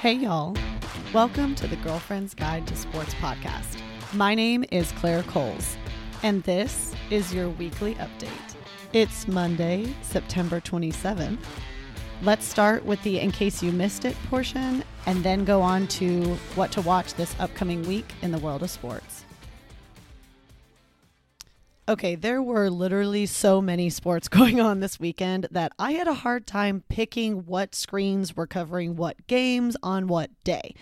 [0.00, 0.54] Hey, y'all.
[1.14, 3.80] Welcome to the Girlfriend's Guide to Sports podcast.
[4.12, 5.78] My name is Claire Coles,
[6.22, 8.28] and this is your weekly update.
[8.92, 11.38] It's Monday, September 27th.
[12.20, 16.34] Let's start with the in case you missed it portion and then go on to
[16.56, 19.15] what to watch this upcoming week in the world of sports.
[21.88, 26.14] Okay, there were literally so many sports going on this weekend that I had a
[26.14, 30.74] hard time picking what screens were covering what games on what day.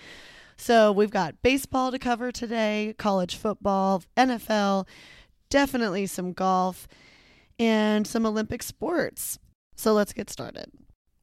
[0.56, 4.86] So we've got baseball to cover today, college football, NFL,
[5.50, 6.88] definitely some golf,
[7.58, 9.38] and some Olympic sports.
[9.76, 10.70] So let's get started.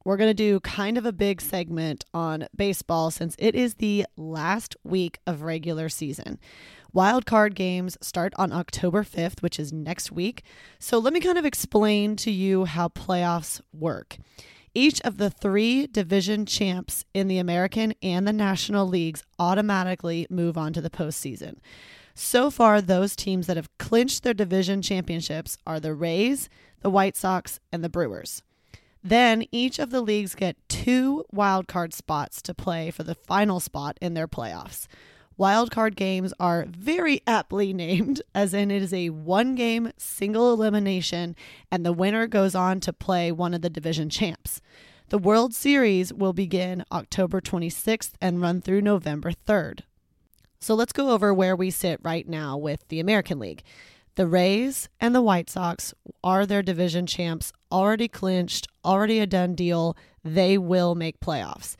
[0.04, 4.06] We're going to do kind of a big segment on baseball since it is the
[4.18, 6.40] last week of regular season.
[6.94, 10.44] Wild card games start on October 5th, which is next week.
[10.78, 14.18] So let me kind of explain to you how playoffs work.
[14.74, 20.58] Each of the three division champs in the American and the National Leagues automatically move
[20.58, 21.60] on to the postseason.
[22.14, 26.50] So far, those teams that have clinched their division championships are the Rays,
[26.82, 28.44] the White Sox, and the Brewers.
[29.02, 33.62] Then each of the leagues get two wild card spots to play for the final
[33.62, 34.88] spot in their playoffs.
[35.42, 41.36] Wildcard games are very aptly named, as in it is a one game single elimination,
[41.72, 44.62] and the winner goes on to play one of the division champs.
[45.10, 49.80] The World Series will begin October 26th and run through November 3rd.
[50.60, 53.64] So let's go over where we sit right now with the American League.
[54.14, 59.56] The Rays and the White Sox are their division champs, already clinched, already a done
[59.56, 59.98] deal.
[60.24, 61.78] They will make playoffs.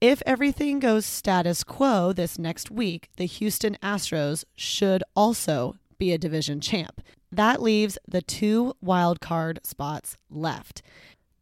[0.00, 6.18] If everything goes status quo this next week, the Houston Astros should also be a
[6.18, 7.02] division champ.
[7.30, 10.80] That leaves the two wild card spots left.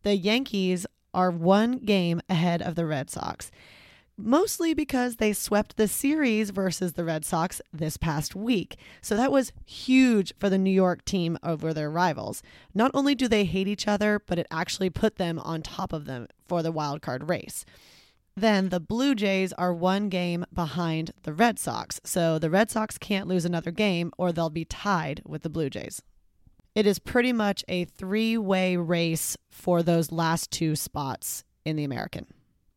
[0.03, 3.53] The Yankees are one game ahead of the Red Sox,
[4.17, 8.77] mostly because they swept the series versus the Red Sox this past week.
[9.01, 12.43] So that was huge for the New York team over their rivals.
[12.75, 16.07] Not only do they hate each other, but it actually put them on top of
[16.07, 17.65] them for the wild card race.
[18.39, 22.01] Then the Blue Jays are one game behind the Red Sox.
[22.05, 25.69] So the Red Sox can't lose another game or they'll be tied with the Blue
[25.69, 26.01] Jays.
[26.73, 31.83] It is pretty much a three way race for those last two spots in the
[31.83, 32.27] American.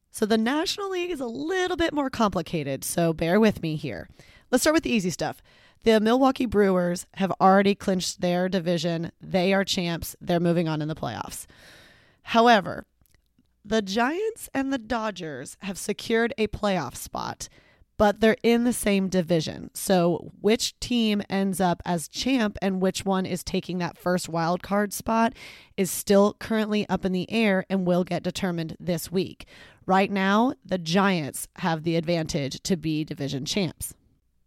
[0.09, 4.09] So the National League is a little bit more complicated, so bear with me here.
[4.49, 5.43] Let's start with the easy stuff.
[5.83, 9.11] The Milwaukee Brewers have already clinched their division.
[9.22, 10.16] They are champs.
[10.19, 11.45] They're moving on in the playoffs.
[12.23, 12.85] However,
[13.63, 17.47] the Giants and the Dodgers have secured a playoff spot,
[17.97, 19.69] but they're in the same division.
[19.75, 24.63] So, which team ends up as champ and which one is taking that first wild
[24.63, 25.33] card spot
[25.77, 29.45] is still currently up in the air and will get determined this week.
[29.85, 33.93] Right now, the Giants have the advantage to be division champs.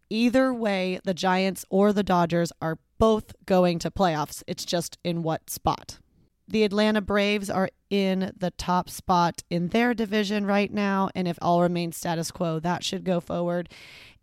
[0.09, 4.43] Either way, the Giants or the Dodgers are both going to playoffs.
[4.47, 5.99] It's just in what spot.
[6.47, 11.09] The Atlanta Braves are in the top spot in their division right now.
[11.15, 13.69] And if all remains status quo, that should go forward.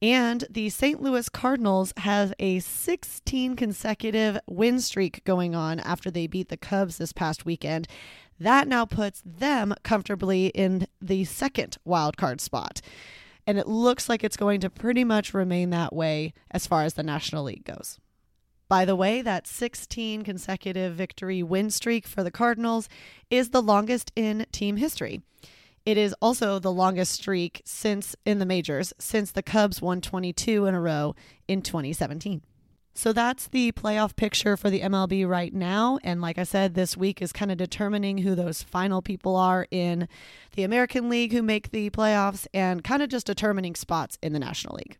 [0.02, 1.00] And the St.
[1.00, 6.98] Louis Cardinals have a 16 consecutive win streak going on after they beat the Cubs
[6.98, 7.88] this past weekend.
[8.38, 12.82] That now puts them comfortably in the second wild card spot.
[13.46, 16.94] And it looks like it's going to pretty much remain that way as far as
[16.94, 17.98] the National League goes.
[18.72, 22.88] By the way, that 16 consecutive victory win streak for the Cardinals
[23.28, 25.20] is the longest in team history.
[25.84, 30.64] It is also the longest streak since in the majors since the Cubs won 22
[30.64, 31.14] in a row
[31.46, 32.40] in 2017.
[32.94, 35.98] So that's the playoff picture for the MLB right now.
[36.02, 39.66] And like I said, this week is kind of determining who those final people are
[39.70, 40.08] in
[40.56, 44.38] the American League who make the playoffs and kind of just determining spots in the
[44.38, 44.96] National League.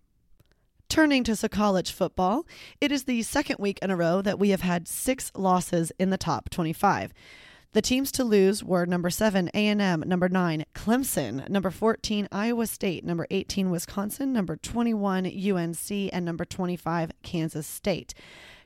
[0.93, 2.47] Turning to college football,
[2.79, 6.11] it is the second week in a row that we have had six losses in
[6.11, 7.15] the top 25.
[7.73, 13.07] The teams to lose were number 7 A&M, number 9 Clemson, number 14 Iowa State,
[13.07, 18.13] number 18 Wisconsin, number 21 UNC and number 25 Kansas State.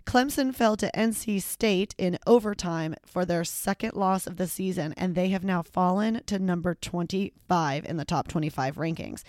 [0.05, 5.15] Clemson fell to NC State in overtime for their second loss of the season and
[5.15, 9.23] they have now fallen to number 25 in the top 25 rankings.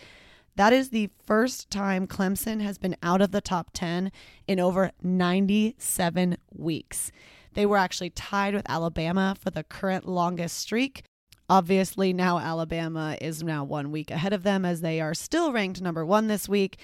[0.57, 4.11] That is the first time Clemson has been out of the top 10
[4.47, 7.11] in over 97 weeks.
[7.53, 11.03] They were actually tied with Alabama for the current longest streak.
[11.47, 15.79] Obviously, now Alabama is now one week ahead of them as they are still ranked
[15.79, 16.79] number one this week.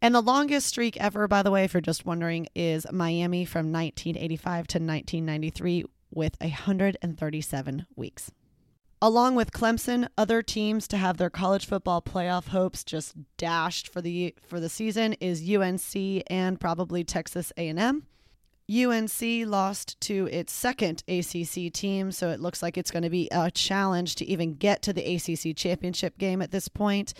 [0.00, 3.72] And the longest streak ever, by the way, if you're just wondering, is Miami from
[3.72, 8.30] 1985 to 1993 with 137 weeks.
[9.02, 14.02] Along with Clemson, other teams to have their college football playoff hopes just dashed for
[14.02, 18.04] the for the season is UNC and probably Texas A&M.
[18.70, 23.26] UNC lost to its second ACC team, so it looks like it's going to be
[23.32, 27.14] a challenge to even get to the ACC championship game at this point.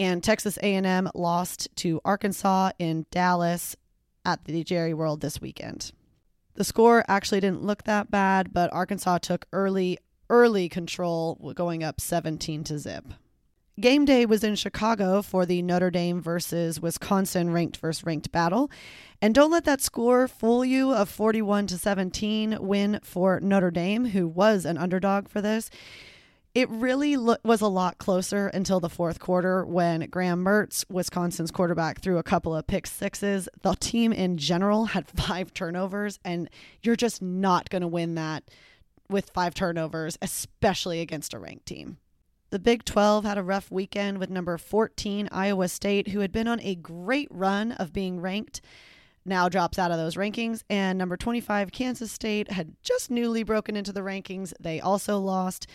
[0.00, 3.76] And Texas A&M lost to Arkansas in Dallas
[4.24, 5.92] at the Jerry World this weekend.
[6.54, 9.98] The score actually didn't look that bad, but Arkansas took early
[10.30, 13.04] early control, going up 17 to zip.
[13.80, 18.70] Game day was in Chicago for the Notre Dame versus Wisconsin ranked versus ranked battle.
[19.22, 24.06] And don't let that score fool you a 41 to 17 win for Notre Dame,
[24.06, 25.70] who was an underdog for this.
[26.54, 31.52] It really lo- was a lot closer until the fourth quarter when Graham Mertz, Wisconsin's
[31.52, 33.48] quarterback, threw a couple of pick sixes.
[33.62, 36.50] The team in general had five turnovers, and
[36.82, 38.44] you're just not going to win that
[39.10, 41.98] with five turnovers, especially against a ranked team.
[42.50, 46.48] The Big 12 had a rough weekend with number 14 Iowa State, who had been
[46.48, 48.60] on a great run of being ranked,
[49.24, 50.64] now drops out of those rankings.
[50.68, 54.52] And number 25 Kansas State had just newly broken into the rankings.
[54.58, 55.66] They also lost.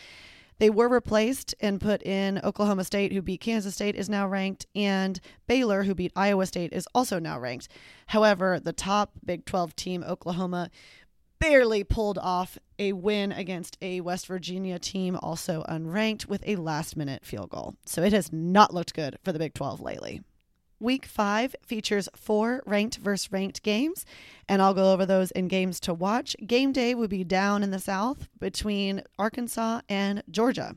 [0.57, 4.65] They were replaced and put in Oklahoma State, who beat Kansas State, is now ranked,
[4.73, 7.67] and Baylor, who beat Iowa State, is also now ranked.
[8.07, 10.69] However, the top Big 12 team, Oklahoma,
[11.39, 16.97] barely pulled off a win against a West Virginia team also unranked with a last
[16.97, 17.75] minute field goal.
[17.85, 20.21] So it has not looked good for the Big 12 lately.
[20.79, 24.05] Week five features four ranked versus ranked games,
[24.49, 26.35] and I'll go over those in games to watch.
[26.45, 30.75] Game day would be down in the South between Arkansas and Georgia.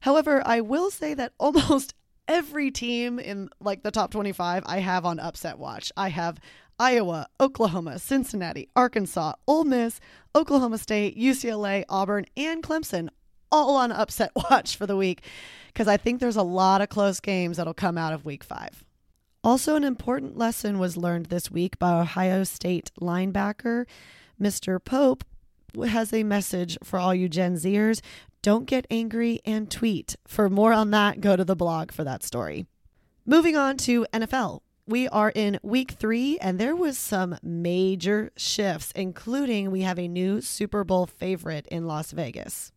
[0.00, 1.94] However, I will say that almost
[2.28, 5.92] every team in like the top 25 I have on upset watch.
[5.96, 6.38] I have
[6.78, 10.00] Iowa, Oklahoma, Cincinnati, Arkansas, Ole Miss,
[10.34, 13.08] Oklahoma State, UCLA, Auburn, and Clemson
[13.50, 15.22] all on upset watch for the week
[15.68, 18.84] because I think there's a lot of close games that'll come out of week five.
[19.42, 23.86] Also, an important lesson was learned this week by Ohio State linebacker
[24.40, 24.82] Mr.
[24.82, 25.24] Pope
[25.88, 28.00] has a message for all you Gen Zers.
[28.46, 30.14] Don't get angry and tweet.
[30.24, 32.66] For more on that, go to the blog for that story.
[33.24, 38.92] Moving on to NFL, we are in week three, and there was some major shifts,
[38.94, 42.70] including we have a new Super Bowl favorite in Las Vegas.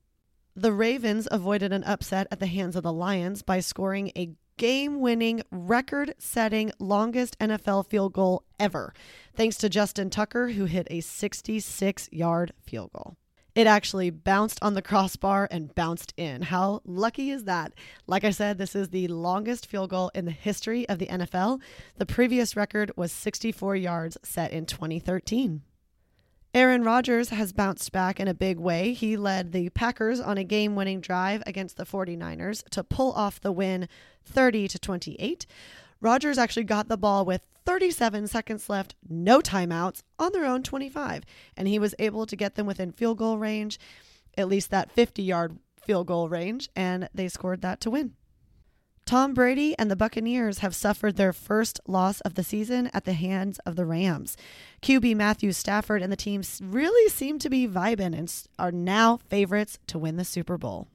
[0.55, 4.99] The Ravens avoided an upset at the hands of the Lions by scoring a game
[4.99, 8.91] winning, record setting, longest NFL field goal ever,
[9.35, 13.17] thanks to Justin Tucker, who hit a 66 yard field goal.
[13.59, 16.43] It actually bounced on the crossbar and bounced in.
[16.43, 17.73] How lucky is that?
[18.07, 21.59] Like I said, this is the longest field goal in the history of the NFL.
[21.97, 25.61] The previous record was 64 yards set in 2013.
[26.53, 28.93] Aaron Rodgers has bounced back in a big way.
[28.93, 33.41] He led the Packers on a game winning drive against the 49ers to pull off
[33.41, 33.89] the win
[34.23, 35.45] 30 to 28.
[36.01, 41.23] Rodgers actually got the ball with 37 seconds left, no timeouts, on their own 25,
[41.57, 43.79] and he was able to get them within field goal range,
[44.37, 48.13] at least that 50 yard field goal range, and they scored that to win.
[49.05, 53.13] Tom Brady and the Buccaneers have suffered their first loss of the season at the
[53.13, 54.37] hands of the Rams.
[54.83, 59.79] QB Matthew Stafford and the team really seem to be vibing and are now favorites
[59.87, 60.87] to win the Super Bowl.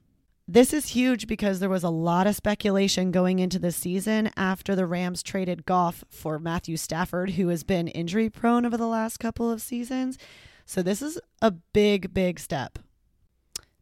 [0.47, 4.75] This is huge because there was a lot of speculation going into the season after
[4.75, 9.17] the Rams traded Goff for Matthew Stafford, who has been injury prone over the last
[9.17, 10.19] couple of seasons.
[10.63, 12.77] So, this is a big, big step.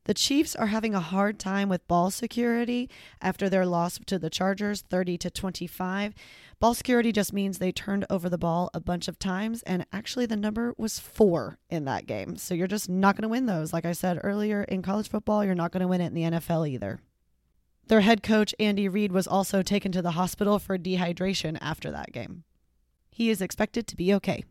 [0.05, 2.89] The Chiefs are having a hard time with ball security
[3.21, 6.13] after their loss to the Chargers 30 to 25.
[6.59, 10.25] Ball security just means they turned over the ball a bunch of times, and actually
[10.25, 12.35] the number was four in that game.
[12.35, 13.71] So you're just not going to win those.
[13.71, 16.39] Like I said earlier, in college football, you're not going to win it in the
[16.39, 16.99] NFL either.
[17.87, 22.11] Their head coach, Andy Reid, was also taken to the hospital for dehydration after that
[22.11, 22.43] game.
[23.09, 24.43] He is expected to be okay.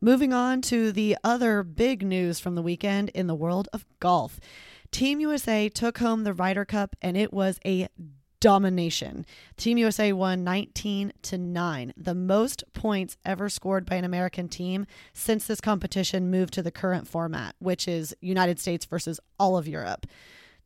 [0.00, 4.38] Moving on to the other big news from the weekend in the world of golf.
[4.90, 7.88] Team USA took home the Ryder Cup and it was a
[8.40, 9.24] domination.
[9.56, 14.86] Team USA won 19 to 9, the most points ever scored by an American team
[15.12, 19.66] since this competition moved to the current format, which is United States versus all of
[19.66, 20.06] Europe.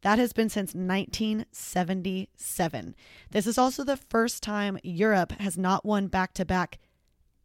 [0.03, 2.97] That has been since 1977.
[3.31, 6.81] This is also the first time Europe has not won back to back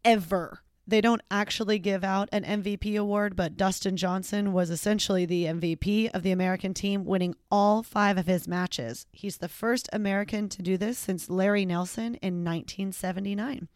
[0.04, 5.44] ever they don't actually give out an MVP award, but Dustin Johnson was essentially the
[5.44, 9.06] MVP of the American team, winning all five of his matches.
[9.12, 13.68] He's the first American to do this since Larry Nelson in 1979.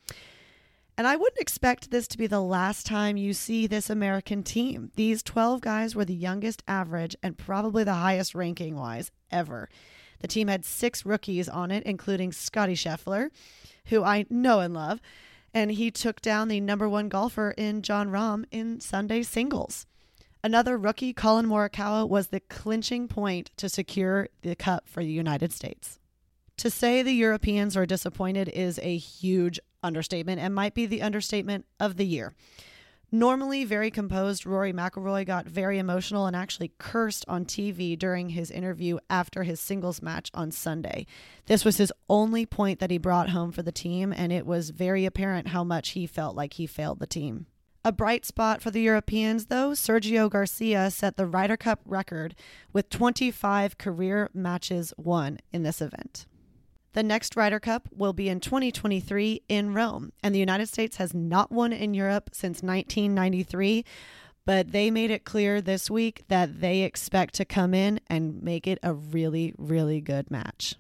[0.97, 4.91] And I wouldn't expect this to be the last time you see this American team.
[4.97, 9.69] These 12 guys were the youngest average and probably the highest ranking wise ever.
[10.21, 13.29] The team had six rookies on it, including Scottie Scheffler,
[13.87, 15.01] who I know and love,
[15.55, 19.87] and he took down the number one golfer in Jon Rahm in Sunday singles.
[20.45, 25.53] Another rookie, Collin Morikawa, was the clinching point to secure the cup for the United
[25.53, 26.01] States.
[26.59, 31.67] To say the Europeans are disappointed is a huge understatement and might be the understatement
[31.79, 32.35] of the year.
[33.15, 38.51] Normally very composed, Rory McIlroy got very emotional and actually cursed on TV during his
[38.51, 41.05] interview after his singles match on Sunday.
[41.45, 44.71] This was his only point that he brought home for the team, and it was
[44.71, 47.45] very apparent how much he felt like he failed the team.
[47.85, 52.35] A bright spot for the Europeans, though, Sergio Garcia set the Ryder Cup record
[52.73, 56.25] with 25 career matches won in this event.
[56.95, 61.15] The next Ryder Cup will be in 2023 in Rome, and the United States has
[61.15, 63.85] not won in Europe since 1993.
[64.45, 68.67] But they made it clear this week that they expect to come in and make
[68.67, 70.75] it a really, really good match.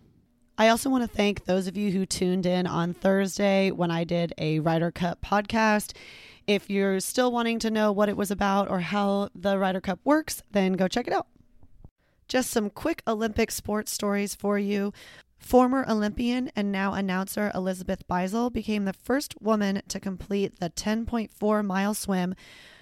[0.58, 4.04] I also want to thank those of you who tuned in on Thursday when I
[4.04, 5.96] did a Ryder Cup podcast.
[6.46, 10.00] If you're still wanting to know what it was about or how the Ryder Cup
[10.04, 11.28] works, then go check it out.
[12.28, 14.92] Just some quick Olympic sports stories for you.
[15.42, 21.64] Former Olympian and now announcer Elizabeth Beisel became the first woman to complete the 10.4
[21.64, 22.34] mile swim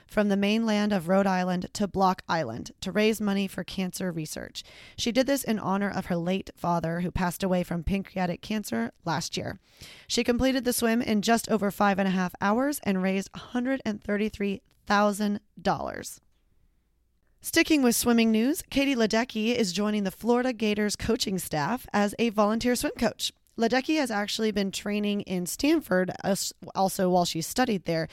[0.06, 4.62] from the mainland of Rhode Island to Block Island to raise money for cancer research.
[4.96, 8.92] She did this in honor of her late father, who passed away from pancreatic cancer
[9.04, 9.58] last year.
[10.06, 16.20] She completed the swim in just over five and a half hours and raised $133,000.
[17.42, 22.28] Sticking with swimming news, Katie Ledecky is joining the Florida Gators coaching staff as a
[22.28, 23.32] volunteer swim coach.
[23.56, 26.12] Ledecky has actually been training in Stanford
[26.74, 28.08] also while she studied there.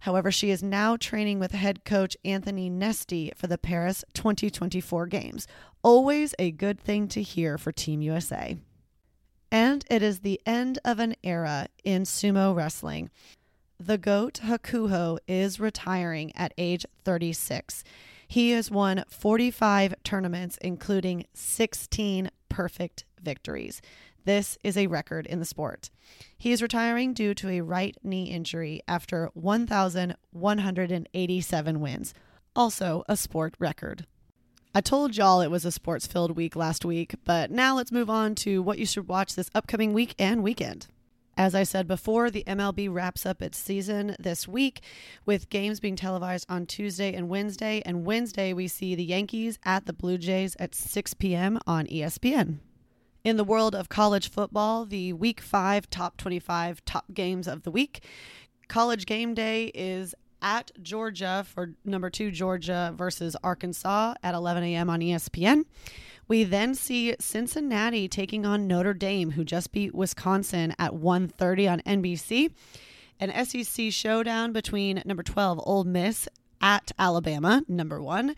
[0.00, 5.46] However, she is now training with head coach Anthony Nesty for the Paris 2024 games.
[5.84, 8.56] Always a good thing to hear for Team USA.
[9.52, 13.10] And it is the end of an era in sumo wrestling.
[13.78, 17.84] The GOAT Hakuho is retiring at age 36.
[18.32, 23.82] He has won 45 tournaments, including 16 perfect victories.
[24.24, 25.90] This is a record in the sport.
[26.38, 32.14] He is retiring due to a right knee injury after 1,187 wins,
[32.56, 34.06] also a sport record.
[34.74, 38.08] I told y'all it was a sports filled week last week, but now let's move
[38.08, 40.86] on to what you should watch this upcoming week and weekend.
[41.36, 44.82] As I said before, the MLB wraps up its season this week
[45.24, 47.82] with games being televised on Tuesday and Wednesday.
[47.86, 51.58] And Wednesday, we see the Yankees at the Blue Jays at 6 p.m.
[51.66, 52.58] on ESPN.
[53.24, 57.70] In the world of college football, the week five top 25 top games of the
[57.70, 58.04] week.
[58.68, 64.90] College game day is at Georgia for number two, Georgia versus Arkansas at 11 a.m.
[64.90, 65.64] on ESPN.
[66.28, 71.80] We then see Cincinnati taking on Notre Dame, who just beat Wisconsin at 1:30 on
[71.80, 72.52] NBC.
[73.20, 76.28] An SEC showdown between number 12 Ole Miss
[76.60, 78.34] at Alabama, number 1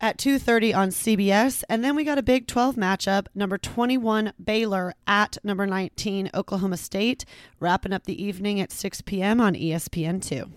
[0.00, 4.94] at 2:30 on CBS and then we got a Big 12 matchup number 21 Baylor
[5.06, 7.24] at number 19 Oklahoma State
[7.58, 9.40] wrapping up the evening at 6 p.m.
[9.40, 10.50] on ESPN2.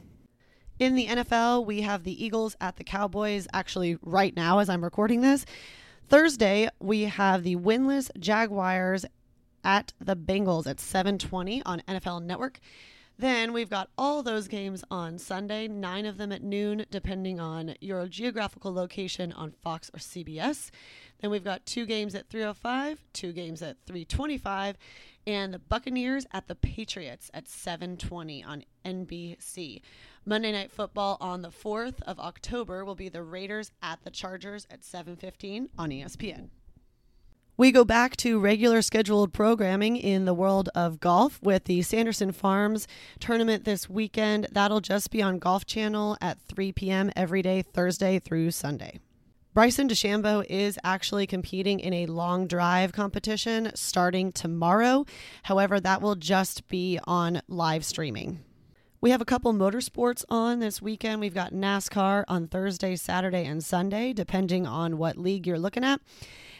[0.79, 4.83] In the NFL, we have the Eagles at the Cowboys actually right now as I'm
[4.83, 5.45] recording this.
[6.11, 9.05] Thursday, we have the winless Jaguars
[9.63, 12.59] at the Bengals at 7:20 on NFL Network.
[13.17, 17.75] Then we've got all those games on Sunday, 9 of them at noon depending on
[17.79, 20.69] your geographical location on Fox or CBS.
[21.21, 24.77] Then we've got two games at 305, two games at 325,
[25.25, 29.81] and the Buccaneers at the Patriots at 720 on NBC.
[30.23, 34.67] Monday Night Football on the 4th of October will be the Raiders at the Chargers
[34.69, 36.51] at 7:15 on ESPN.
[37.57, 42.31] We go back to regular scheduled programming in the world of golf with the Sanderson
[42.31, 42.87] Farms
[43.19, 44.47] tournament this weekend.
[44.51, 47.11] That'll just be on Golf Channel at 3 p.m.
[47.15, 48.99] every day, Thursday through Sunday.
[49.55, 55.05] Bryson DeChambeau is actually competing in a long drive competition starting tomorrow.
[55.43, 58.43] However, that will just be on live streaming.
[59.01, 61.21] We have a couple motorsports on this weekend.
[61.21, 65.99] We've got NASCAR on Thursday, Saturday, and Sunday, depending on what league you're looking at.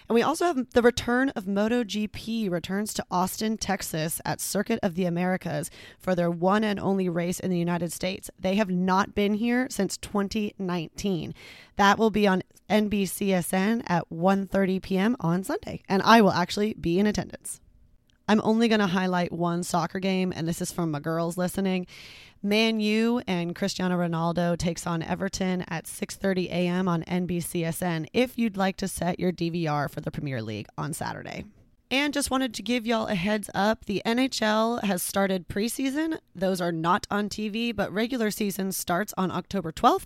[0.10, 4.95] And we also have the return of MotoGP returns to Austin, Texas at Circuit of
[4.95, 5.69] the Americas
[6.00, 8.31] for their one and only race in the United States.
[8.39, 11.36] They have not been here since 2019.
[11.75, 15.15] That will be on NBCSN at 1:30 p.m.
[15.19, 17.62] on Sunday, and I will actually be in attendance.
[18.31, 21.85] I'm only going to highlight one soccer game, and this is from my girls listening.
[22.41, 26.88] Man U and Cristiano Ronaldo takes on Everton at 6:30 a.m.
[26.88, 31.43] on NBCSN if you'd like to set your DVR for the Premier League on Saturday.
[31.91, 36.17] And just wanted to give y'all a heads up the NHL has started preseason.
[36.33, 40.05] Those are not on TV, but regular season starts on October 12th.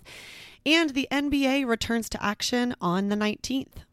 [0.66, 3.85] And the NBA returns to action on the 19th.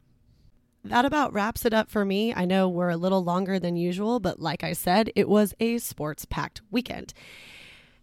[0.85, 2.33] That about wraps it up for me.
[2.33, 5.77] I know we're a little longer than usual, but like I said, it was a
[5.77, 7.13] sports packed weekend.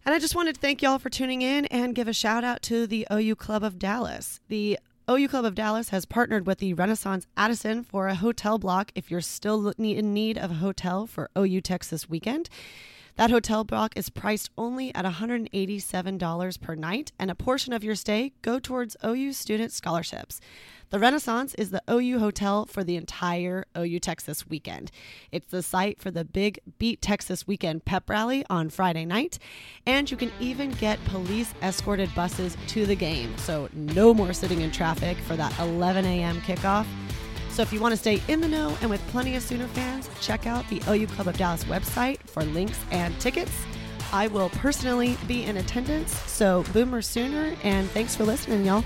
[0.03, 2.63] And I just wanted to thank y'all for tuning in and give a shout out
[2.63, 4.39] to the OU Club of Dallas.
[4.47, 8.91] The OU Club of Dallas has partnered with the Renaissance Addison for a hotel block
[8.95, 12.49] if you're still in need of a hotel for OU Texas weekend.
[13.17, 17.95] That hotel block is priced only at $187 per night, and a portion of your
[17.95, 20.39] stay go towards OU student scholarships.
[20.91, 24.91] The Renaissance is the OU hotel for the entire OU Texas weekend.
[25.31, 29.39] It's the site for the big Beat Texas weekend pep rally on Friday night,
[29.85, 33.37] and you can even get police escorted buses to the game.
[33.37, 36.41] So, no more sitting in traffic for that 11 a.m.
[36.41, 36.85] kickoff.
[37.51, 40.09] So, if you want to stay in the know and with plenty of Sooner fans,
[40.21, 43.51] check out the OU Club of Dallas website for links and tickets.
[44.13, 48.83] I will personally be in attendance, so Boomer Sooner, and thanks for listening, y'all.